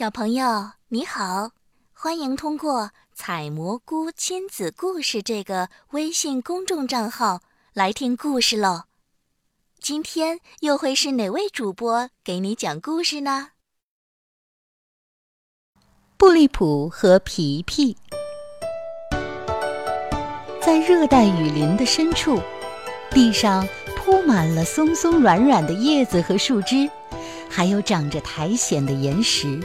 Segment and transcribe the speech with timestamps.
[0.00, 1.50] 小朋友你好，
[1.92, 7.42] 欢迎通过“采蘑菇亲子故事”这个微信公众账号
[7.74, 8.84] 来听故事喽。
[9.78, 13.48] 今天又会是哪位主播给你讲故事呢？
[16.16, 17.94] 布利普和皮皮
[20.62, 22.40] 在热带雨林的深处，
[23.10, 26.90] 地上铺满了松松软软的叶子和树枝，
[27.50, 29.60] 还有长着苔藓的岩石。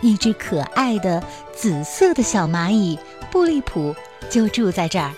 [0.00, 1.22] 一只可爱的
[1.54, 2.98] 紫色的小蚂蚁
[3.30, 3.94] 布利普
[4.28, 5.12] 就住在这儿，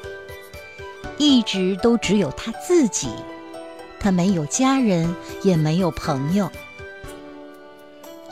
[1.19, 3.09] 一直都只有他自己，
[4.01, 6.51] 他没有家人，也没有朋友。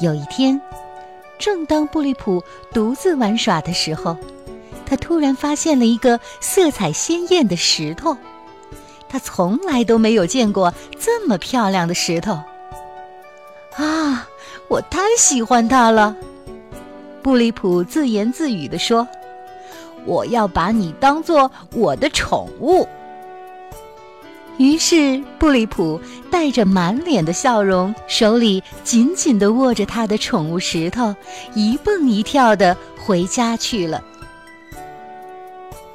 [0.00, 0.60] 有一天，
[1.38, 2.42] 正当布利普
[2.72, 4.16] 独自玩耍的时候，
[4.86, 8.16] 他突然发现了一个色彩鲜艳的石头，
[9.08, 12.40] 他从来都没有见过这么漂亮的石头。
[13.76, 14.28] 啊，
[14.68, 16.16] 我太喜欢它了！
[17.22, 19.06] 布利普自言自语地说
[20.06, 22.86] ：“我要把你当做我的宠物。”
[24.58, 25.98] 于是，布利普
[26.30, 31.14] 带着满脸的笑容，手里紧紧地握着他的宠物石头，
[31.54, 34.02] 一蹦一跳地回家去了。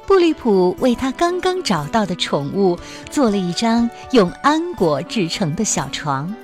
[0.04, 2.78] 布利普为他刚刚找到的宠物
[3.10, 6.34] 做了一张用安果制成的小床。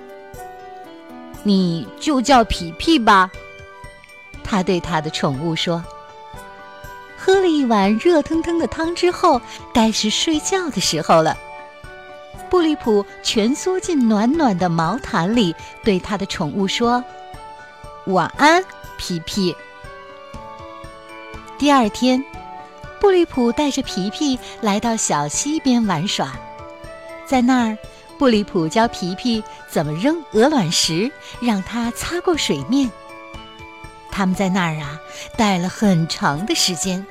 [1.45, 3.31] 你就叫皮皮吧。
[4.45, 5.83] 他对他的宠物说
[7.19, 9.41] ：“喝了一碗热腾腾的汤之后，
[9.73, 11.37] 该是睡觉的时候了。”
[12.51, 17.03] 布利普蜷缩进暖暖的毛毯里，对他的宠物说
[18.09, 18.63] ：“晚安，
[18.99, 19.57] 皮皮。”
[21.59, 22.23] 第二天，
[23.01, 26.33] 布利普带着皮皮来到小溪边玩耍，
[27.25, 27.79] 在那儿，
[28.19, 32.91] 布利普教皮皮怎么扔鹅卵石，让它擦过水面。
[34.13, 35.01] 他们在那儿啊，
[35.37, 37.05] 待了很长的时间，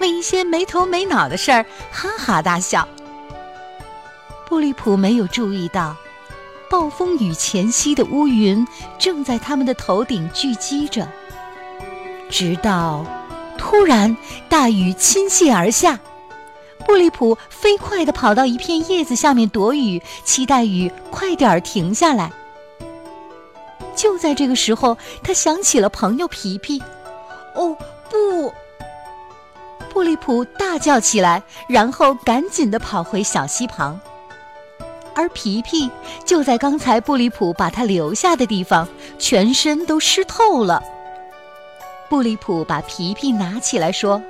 [0.00, 2.86] 为一些没头没脑的事儿哈哈大笑。
[4.48, 5.94] 布利普没有注意到，
[6.68, 8.66] 暴风雨前夕的乌云
[8.98, 11.08] 正在他们的头顶聚集着。
[12.28, 13.06] 直到，
[13.56, 14.16] 突然
[14.48, 16.00] 大雨倾泻而下，
[16.86, 22.32] 布利普飞快地跑到一片叶子下面躲雨，期待雨快点儿停下来。
[23.98, 26.80] 就在这个时候，他想起了朋友皮皮。
[27.54, 27.76] 哦
[28.08, 28.54] 不！
[29.90, 34.00] 布利普大叫起来，然后赶紧地跑回小溪旁。
[35.16, 35.90] 而皮皮
[36.24, 38.86] 就在刚才布利普把他留下的地方，
[39.18, 40.80] 全身都湿透了。
[42.08, 44.22] 布利普把皮皮拿起来说：“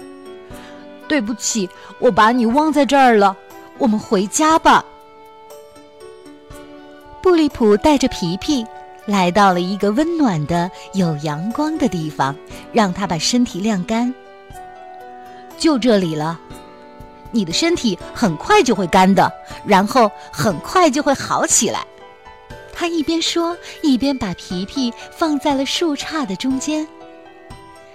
[1.07, 1.69] 对不起，
[1.99, 3.37] 我把你忘在这儿了。
[3.77, 4.83] 我们回家吧。”
[7.21, 8.65] 布利普带着皮皮。
[9.09, 12.37] 来到了一个温暖的、有阳光的地方，
[12.75, 14.15] 让他把身体晾干。
[15.57, 16.39] 就这里了，
[17.31, 19.33] 你的身体很快就会干的，
[19.65, 21.87] 然后很快就会好起来。
[22.71, 26.87] 他一边说，一边把皮皮放在了树杈的中间。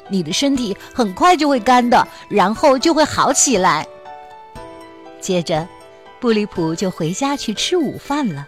[0.10, 3.88] 你的身体很快就会干的，然后就会好起来。
[5.22, 5.68] 接着，
[6.20, 8.48] 布利普就回家去吃午饭了。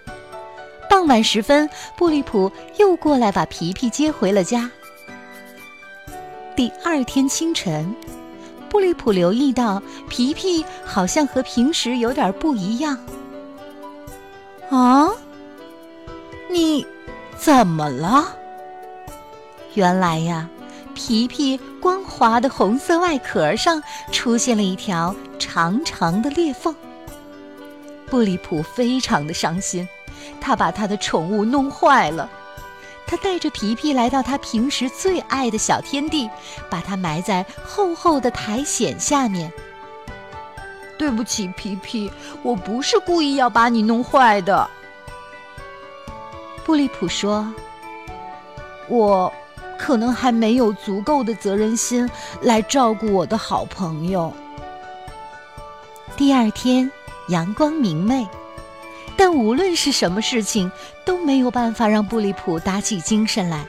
[0.95, 4.71] 傍晚时分，布利普又过来把皮皮接回了家。
[6.55, 7.93] 第二天清晨，
[8.69, 12.97] 布利普留意到皮皮好像和平时有点不一样。
[14.69, 15.09] 啊，
[16.49, 16.87] 你
[17.35, 18.33] 怎么了？
[19.73, 20.49] 原来呀，
[20.93, 26.73] 皮皮光滑的红色外壳上出现了一条长长的裂缝。
[28.09, 29.85] 布利普非常的伤心。
[30.45, 32.29] 他把他的宠物弄坏了，
[33.07, 36.29] 他带着皮皮来到他平时最爱的小天地，
[36.69, 39.51] 把它埋在厚厚的苔藓下面。
[40.99, 42.11] 对不起，皮皮，
[42.43, 44.69] 我不是故意要把你弄坏的。
[46.63, 47.51] 布利普说
[48.87, 49.33] ：“我
[49.79, 52.07] 可能还没有足够的责任心
[52.41, 54.31] 来照顾我的好朋友。”
[56.15, 56.91] 第二天，
[57.29, 58.27] 阳光明媚。
[59.17, 60.71] 但无论是什么事情，
[61.05, 63.65] 都没有办法让布利普打起精神来，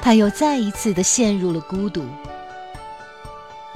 [0.00, 2.04] 他又再一次的陷入了孤独。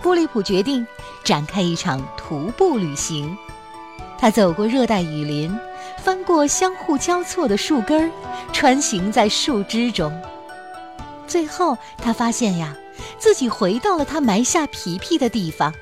[0.02, 0.86] 布利普决定
[1.24, 3.36] 展开一场徒步旅行，
[4.18, 5.56] 他走过热带雨林，
[6.02, 8.10] 翻过相互交错的树根儿，
[8.52, 10.12] 穿行在树枝中，
[11.26, 12.76] 最后他发现呀，
[13.18, 15.72] 自己回到了他埋下皮皮的地方。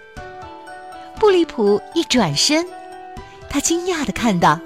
[1.19, 2.67] 布利普一转身，
[3.49, 4.61] 他惊讶的看到。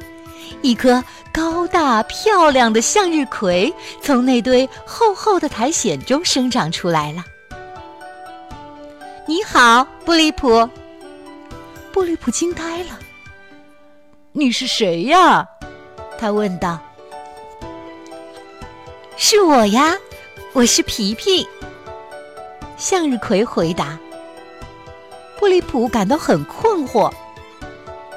[0.62, 1.02] 一棵
[1.32, 1.78] 高大。
[1.78, 3.72] 大漂亮的向日葵
[4.02, 7.24] 从那堆厚厚的苔藓中生长出来了。
[9.26, 10.68] 你好，布利普。
[11.92, 12.98] 布利普惊呆了。
[14.32, 15.46] 你是谁呀？
[16.18, 16.78] 他问道。
[19.16, 19.96] 是我呀，
[20.52, 21.46] 我是皮皮。
[22.76, 23.96] 向日葵回答。
[25.38, 27.08] 布利普感到很困惑。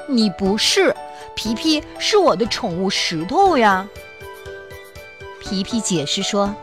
[0.08, 0.94] 你不是，
[1.34, 3.88] 皮皮是我的宠物石头呀。
[5.40, 6.54] 皮皮解释说：“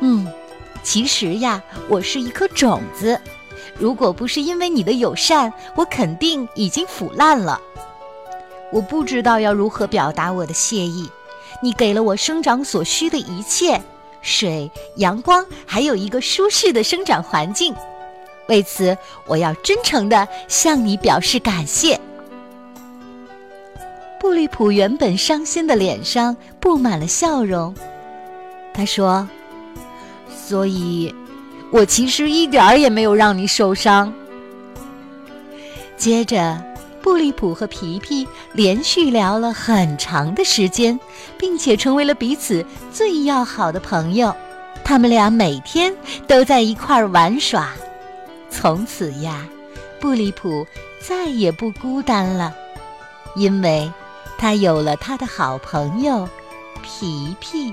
[0.00, 0.30] 嗯，
[0.82, 3.18] 其实呀，我是一颗种子。
[3.78, 7.60] 如果不是因为你的友善，我肯定已经腐烂了。
[8.70, 11.10] 我不知道要如何表达我的谢意。
[11.62, 13.80] 你给了我生长所需的一切：
[14.20, 17.74] 水、阳光，还有一个舒适的生长环境。
[18.48, 21.98] 为此，我要真诚地向你表示感谢。”
[24.22, 27.74] 布利普原本伤心的脸上布满了笑容。
[28.72, 29.28] 他说
[30.32, 31.12] ：“所以，
[31.72, 34.14] 我其实一点儿也没有让你受伤。”
[35.98, 36.56] 接着，
[37.02, 41.00] 布利普和皮皮连续聊了很长的时间，
[41.36, 44.32] 并且成为了彼此最要好的朋友。
[44.84, 45.92] 他们俩每天
[46.28, 47.70] 都在一块儿玩耍。
[48.48, 49.44] 从此呀，
[50.00, 50.64] 布利普
[51.00, 52.54] 再也不孤单了，
[53.34, 53.90] 因为。
[54.42, 56.28] 他有了他的好朋友，
[56.82, 57.72] 皮皮。